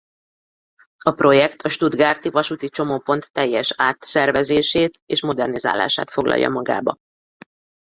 [1.01, 6.97] A projekt a stuttgarti vasúti csomópont teljes átszervezését és modernizálását foglalja magába.